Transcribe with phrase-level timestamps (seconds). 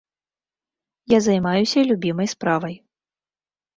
[1.13, 2.75] Я займаюся любімай справай.